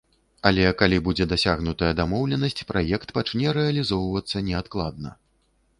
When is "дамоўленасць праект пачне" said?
2.01-3.47